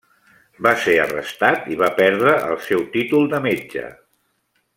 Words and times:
Va 0.67 0.71
ser 0.85 0.95
arrestat 1.03 1.69
i 1.75 1.77
va 1.83 1.91
perdre 2.01 2.33
el 2.49 2.59
seu 2.71 2.87
títol 2.99 3.31
de 3.35 3.43
metge. 3.49 3.87